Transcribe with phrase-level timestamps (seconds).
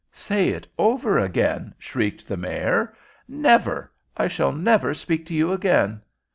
[0.11, 2.91] "Say it over again?" shrieked the Mayor.
[3.27, 3.91] "Never.
[4.17, 6.01] I shall never speak to you again."